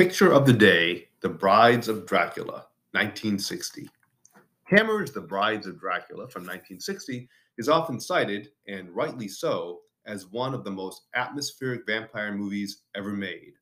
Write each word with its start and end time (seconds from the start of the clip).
Picture 0.00 0.32
of 0.32 0.46
the 0.46 0.52
Day 0.54 1.08
The 1.20 1.28
Brides 1.28 1.86
of 1.86 2.06
Dracula, 2.06 2.64
1960. 2.92 3.86
Hammer's 4.64 5.12
The 5.12 5.20
Brides 5.20 5.66
of 5.66 5.78
Dracula 5.78 6.26
from 6.26 6.44
1960 6.44 7.28
is 7.58 7.68
often 7.68 8.00
cited, 8.00 8.48
and 8.66 8.88
rightly 8.96 9.28
so, 9.28 9.80
as 10.06 10.26
one 10.28 10.54
of 10.54 10.64
the 10.64 10.70
most 10.70 11.02
atmospheric 11.14 11.84
vampire 11.84 12.32
movies 12.32 12.84
ever 12.94 13.10
made. 13.10 13.52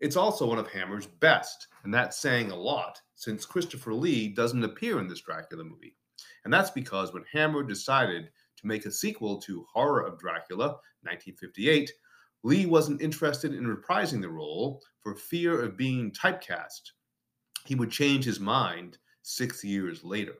It's 0.00 0.16
also 0.16 0.46
one 0.46 0.58
of 0.58 0.68
Hammer's 0.68 1.06
best, 1.06 1.68
and 1.84 1.94
that's 1.94 2.18
saying 2.18 2.50
a 2.50 2.56
lot 2.56 3.00
since 3.14 3.46
Christopher 3.46 3.94
Lee 3.94 4.28
doesn't 4.28 4.64
appear 4.64 4.98
in 4.98 5.08
this 5.08 5.22
Dracula 5.22 5.64
movie. 5.64 5.96
And 6.44 6.52
that's 6.52 6.72
because 6.72 7.14
when 7.14 7.24
Hammer 7.32 7.62
decided 7.62 8.28
to 8.58 8.66
make 8.66 8.84
a 8.84 8.92
sequel 8.92 9.40
to 9.40 9.64
Horror 9.72 10.02
of 10.02 10.18
Dracula, 10.18 10.76
1958, 11.04 11.90
Lee 12.44 12.66
wasn't 12.66 13.00
interested 13.00 13.54
in 13.54 13.64
reprising 13.66 14.20
the 14.20 14.28
role 14.28 14.82
for 15.00 15.14
fear 15.14 15.62
of 15.62 15.78
being 15.78 16.12
typecast. 16.12 16.92
He 17.64 17.74
would 17.74 17.90
change 17.90 18.26
his 18.26 18.38
mind 18.38 18.98
six 19.22 19.64
years 19.64 20.04
later. 20.04 20.34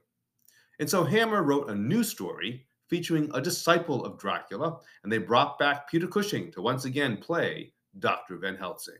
And 0.78 0.88
so 0.88 1.04
Hammer 1.04 1.42
wrote 1.42 1.70
a 1.70 1.74
new 1.74 2.04
story 2.04 2.66
featuring 2.90 3.30
a 3.32 3.40
disciple 3.40 4.04
of 4.04 4.18
Dracula, 4.18 4.80
and 5.02 5.10
they 5.10 5.16
brought 5.16 5.58
back 5.58 5.90
Peter 5.90 6.06
Cushing 6.06 6.52
to 6.52 6.60
once 6.60 6.84
again 6.84 7.16
play 7.16 7.72
Dr. 7.98 8.36
Van 8.36 8.56
Helsing. 8.56 8.98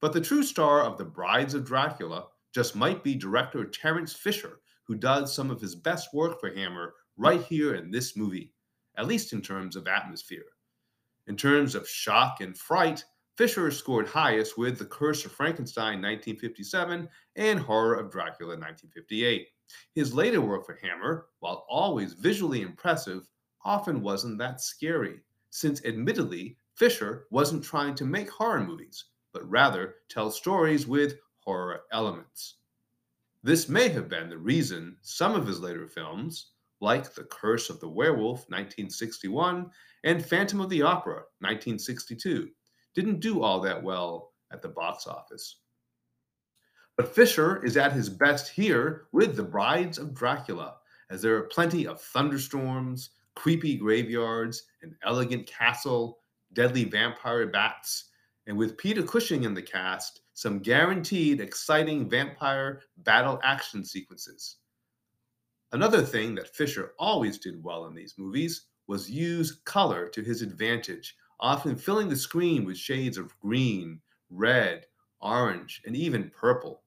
But 0.00 0.12
the 0.12 0.20
true 0.20 0.44
star 0.44 0.82
of 0.82 0.98
The 0.98 1.04
Brides 1.04 1.54
of 1.54 1.64
Dracula 1.64 2.28
just 2.54 2.76
might 2.76 3.02
be 3.02 3.16
director 3.16 3.64
Terence 3.64 4.12
Fisher, 4.12 4.60
who 4.84 4.94
does 4.94 5.34
some 5.34 5.50
of 5.50 5.60
his 5.60 5.74
best 5.74 6.14
work 6.14 6.38
for 6.38 6.54
Hammer 6.54 6.94
right 7.16 7.42
here 7.42 7.74
in 7.74 7.90
this 7.90 8.16
movie, 8.16 8.54
at 8.96 9.08
least 9.08 9.32
in 9.32 9.42
terms 9.42 9.74
of 9.74 9.88
atmosphere. 9.88 10.44
In 11.26 11.36
terms 11.36 11.74
of 11.74 11.88
shock 11.88 12.40
and 12.40 12.56
fright, 12.56 13.04
Fisher 13.36 13.70
scored 13.70 14.06
highest 14.06 14.58
with 14.58 14.78
The 14.78 14.84
Curse 14.84 15.24
of 15.24 15.32
Frankenstein 15.32 16.02
1957 16.02 17.08
and 17.36 17.60
Horror 17.60 17.94
of 17.94 18.10
Dracula 18.10 18.56
1958. 18.56 19.48
His 19.94 20.12
later 20.12 20.40
work 20.40 20.66
for 20.66 20.78
Hammer, 20.82 21.28
while 21.38 21.64
always 21.68 22.14
visually 22.14 22.62
impressive, 22.62 23.28
often 23.64 24.02
wasn't 24.02 24.38
that 24.38 24.60
scary, 24.60 25.20
since 25.50 25.84
admittedly, 25.84 26.58
Fisher 26.74 27.26
wasn't 27.30 27.64
trying 27.64 27.94
to 27.94 28.04
make 28.04 28.30
horror 28.30 28.64
movies, 28.64 29.06
but 29.32 29.48
rather 29.48 29.96
tell 30.08 30.30
stories 30.30 30.86
with 30.86 31.18
horror 31.38 31.82
elements. 31.92 32.56
This 33.42 33.68
may 33.68 33.88
have 33.88 34.08
been 34.08 34.28
the 34.28 34.38
reason 34.38 34.96
some 35.00 35.34
of 35.34 35.46
his 35.46 35.60
later 35.60 35.86
films, 35.88 36.52
like 36.80 37.12
The 37.14 37.24
Curse 37.24 37.70
of 37.70 37.80
the 37.80 37.88
Werewolf, 37.88 38.40
1961, 38.48 39.70
and 40.04 40.24
Phantom 40.24 40.60
of 40.60 40.70
the 40.70 40.82
Opera, 40.82 41.22
1962, 41.40 42.48
didn't 42.94 43.20
do 43.20 43.42
all 43.42 43.60
that 43.60 43.82
well 43.82 44.32
at 44.52 44.62
the 44.62 44.68
box 44.68 45.06
office. 45.06 45.60
But 46.96 47.14
Fisher 47.14 47.64
is 47.64 47.76
at 47.76 47.92
his 47.92 48.08
best 48.08 48.50
here 48.50 49.06
with 49.12 49.36
The 49.36 49.42
Brides 49.42 49.98
of 49.98 50.14
Dracula, 50.14 50.76
as 51.10 51.22
there 51.22 51.36
are 51.36 51.44
plenty 51.44 51.86
of 51.86 52.00
thunderstorms, 52.00 53.10
creepy 53.36 53.76
graveyards, 53.76 54.64
an 54.82 54.96
elegant 55.04 55.46
castle, 55.46 56.18
deadly 56.52 56.84
vampire 56.84 57.46
bats, 57.46 58.10
and 58.46 58.56
with 58.56 58.76
Peter 58.76 59.02
Cushing 59.02 59.44
in 59.44 59.54
the 59.54 59.62
cast, 59.62 60.22
some 60.34 60.58
guaranteed 60.58 61.40
exciting 61.40 62.08
vampire 62.08 62.82
battle 62.98 63.38
action 63.44 63.84
sequences. 63.84 64.56
Another 65.72 66.02
thing 66.02 66.34
that 66.34 66.54
Fisher 66.54 66.92
always 66.98 67.38
did 67.38 67.62
well 67.62 67.86
in 67.86 67.94
these 67.94 68.14
movies 68.18 68.66
was 68.88 69.10
use 69.10 69.60
color 69.64 70.08
to 70.08 70.22
his 70.22 70.42
advantage, 70.42 71.16
often 71.38 71.76
filling 71.76 72.08
the 72.08 72.16
screen 72.16 72.64
with 72.64 72.76
shades 72.76 73.16
of 73.16 73.38
green, 73.38 74.00
red, 74.30 74.86
orange, 75.20 75.80
and 75.86 75.94
even 75.94 76.30
purple. 76.30 76.82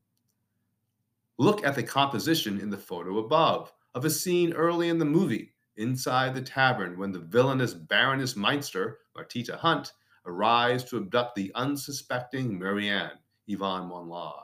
Look 1.38 1.66
at 1.66 1.76
the 1.76 1.84
composition 1.84 2.60
in 2.60 2.70
the 2.70 2.78
photo 2.78 3.20
above 3.20 3.72
of 3.96 4.06
a 4.06 4.10
scene 4.10 4.54
early 4.54 4.90
in 4.90 5.00
the 5.00 5.06
movie 5.06 5.54
inside 5.78 6.36
the 6.36 6.42
tavern 6.42 6.98
when 6.98 7.12
the 7.12 7.20
villainous 7.20 7.74
Baroness 7.74 8.36
Meinster, 8.36 9.00
Martita 9.16 9.58
Hunt, 9.58 9.94
arrives 10.26 10.84
to 10.86 10.98
abduct 10.98 11.36
the 11.36 11.52
unsuspecting 11.56 12.60
Marianne, 12.60 13.18
Yvonne 13.48 13.90
Monlaur. 13.90 14.44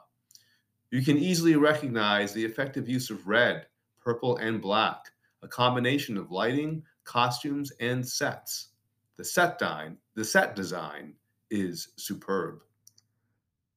You 0.92 1.04
can 1.04 1.18
easily 1.18 1.56
recognize 1.56 2.34
the 2.34 2.44
effective 2.44 2.90
use 2.90 3.10
of 3.10 3.28
red, 3.28 3.68
purple, 4.00 4.38
and 4.38 4.62
black, 4.62 5.12
a 5.42 5.48
combination 5.48 6.18
of 6.18 6.32
lighting, 6.32 6.84
costumes, 7.04 7.72
and 7.80 8.08
sets. 8.08 8.70
The 9.18 9.24
set 9.24 9.60
design, 9.60 9.98
the 10.16 10.24
set 10.24 10.56
design 10.56 11.14
is 11.50 11.90
superb. 11.98 12.60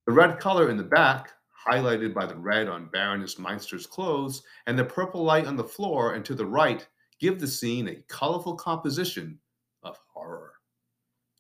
The 0.07 0.13
red 0.13 0.39
color 0.39 0.71
in 0.71 0.77
the 0.77 0.83
back, 0.83 1.33
highlighted 1.67 2.13
by 2.13 2.27
the 2.27 2.37
red 2.37 2.69
on 2.69 2.87
Baroness 2.87 3.39
Meinster's 3.39 3.87
clothes, 3.87 4.43
and 4.67 4.79
the 4.79 4.85
purple 4.85 5.23
light 5.23 5.47
on 5.47 5.57
the 5.57 5.65
floor 5.65 6.15
and 6.15 6.25
to 6.25 6.35
the 6.35 6.47
right, 6.47 6.87
give 7.19 7.39
the 7.39 7.47
scene 7.47 7.89
a 7.89 8.03
colorful 8.09 8.55
composition 8.55 9.39
of 9.83 9.99
horror. 10.13 10.55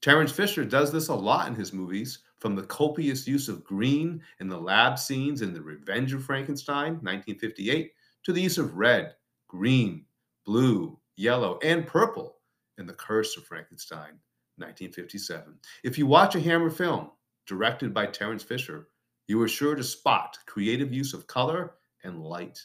Terence 0.01 0.33
Fisher 0.33 0.65
does 0.65 0.93
this 0.93 1.09
a 1.09 1.15
lot 1.15 1.49
in 1.49 1.55
his 1.55 1.73
movies, 1.73 2.21
from 2.39 2.57
the 2.57 2.65
copious 2.65 3.27
use 3.29 3.49
of 3.49 3.63
green 3.63 4.21
in 4.41 4.49
the 4.49 4.59
lab 4.59 4.99
scenes 4.99 5.43
in 5.43 5.55
The 5.55 5.63
Revenge 5.63 6.13
of 6.13 6.25
Frankenstein, 6.25 6.95
1958, 6.95 7.93
to 8.25 8.33
the 8.33 8.41
use 8.41 8.59
of 8.59 8.77
red, 8.77 9.15
green, 9.49 10.05
blue, 10.45 10.99
yellow, 11.17 11.59
and 11.63 11.87
purple 11.87 12.37
in 12.79 12.87
The 12.87 12.93
Curse 12.93 13.37
of 13.37 13.45
Frankenstein, 13.45 14.19
1957. 14.57 15.59
If 15.85 15.99
you 15.99 16.07
watch 16.07 16.35
a 16.35 16.41
Hammer 16.41 16.71
film 16.71 17.11
directed 17.47 17.93
by 17.93 18.07
Terence 18.07 18.43
Fisher, 18.43 18.89
you 19.29 19.41
are 19.43 19.49
sure 19.49 19.75
to 19.75 19.85
spot 19.85 20.39
creative 20.47 20.93
use 20.93 21.15
of 21.15 21.27
color 21.27 21.75
and 22.05 22.23
light. 22.23 22.61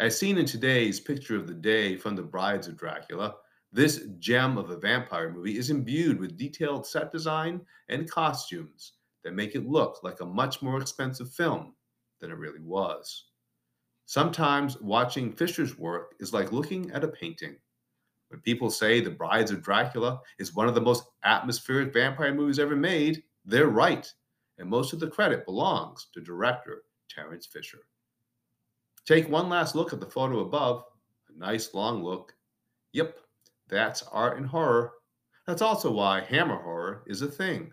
As 0.00 0.18
seen 0.18 0.38
in 0.38 0.46
today's 0.46 1.00
picture 1.00 1.36
of 1.36 1.46
the 1.46 1.54
day 1.54 1.96
from 1.96 2.16
The 2.16 2.22
Brides 2.22 2.66
of 2.66 2.76
Dracula, 2.76 3.36
this 3.72 4.06
gem 4.18 4.56
of 4.56 4.70
a 4.70 4.76
vampire 4.76 5.32
movie 5.32 5.58
is 5.58 5.70
imbued 5.70 6.20
with 6.20 6.36
detailed 6.36 6.86
set 6.86 7.10
design 7.10 7.60
and 7.88 8.10
costumes 8.10 8.92
that 9.24 9.34
make 9.34 9.54
it 9.54 9.68
look 9.68 10.00
like 10.02 10.20
a 10.20 10.26
much 10.26 10.62
more 10.62 10.80
expensive 10.80 11.32
film 11.32 11.74
than 12.20 12.30
it 12.30 12.38
really 12.38 12.60
was. 12.60 13.24
Sometimes 14.06 14.80
watching 14.80 15.32
Fisher's 15.32 15.78
work 15.78 16.14
is 16.20 16.32
like 16.32 16.52
looking 16.52 16.90
at 16.90 17.04
a 17.04 17.08
painting. 17.08 17.56
When 18.28 18.40
people 18.40 18.70
say 18.70 19.00
The 19.00 19.10
Brides 19.10 19.50
of 19.50 19.62
Dracula 19.62 20.20
is 20.38 20.54
one 20.54 20.68
of 20.68 20.74
the 20.74 20.80
most 20.80 21.04
atmospheric 21.24 21.92
vampire 21.92 22.34
movies 22.34 22.58
ever 22.58 22.76
made, 22.76 23.22
they're 23.44 23.68
right, 23.68 24.12
and 24.58 24.68
most 24.68 24.92
of 24.92 25.00
the 25.00 25.08
credit 25.08 25.46
belongs 25.46 26.08
to 26.12 26.20
director 26.20 26.84
Terence 27.08 27.46
Fisher. 27.46 27.80
Take 29.06 29.28
one 29.28 29.48
last 29.48 29.74
look 29.74 29.92
at 29.92 30.00
the 30.00 30.06
photo 30.06 30.40
above, 30.40 30.84
a 31.28 31.38
nice 31.38 31.74
long 31.74 32.02
look. 32.02 32.34
Yep, 32.92 33.18
that's 33.68 34.02
art 34.04 34.36
and 34.36 34.46
horror. 34.46 34.92
That's 35.46 35.62
also 35.62 35.90
why 35.90 36.20
Hammer 36.20 36.60
horror 36.60 37.04
is 37.06 37.22
a 37.22 37.30
thing. 37.30 37.72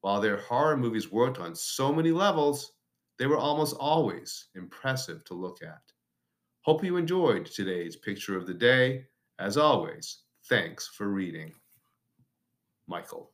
While 0.00 0.20
their 0.20 0.36
horror 0.36 0.76
movies 0.76 1.10
worked 1.10 1.38
on 1.38 1.54
so 1.54 1.92
many 1.92 2.10
levels, 2.10 2.72
they 3.18 3.26
were 3.26 3.38
almost 3.38 3.76
always 3.78 4.48
impressive 4.54 5.24
to 5.24 5.34
look 5.34 5.62
at. 5.62 5.82
Hope 6.62 6.82
you 6.82 6.96
enjoyed 6.96 7.46
today's 7.46 7.96
picture 7.96 8.36
of 8.36 8.46
the 8.46 8.54
day. 8.54 9.04
As 9.38 9.56
always, 9.56 10.22
thanks 10.48 10.88
for 10.88 11.08
reading. 11.08 11.52
Michael. 12.86 13.33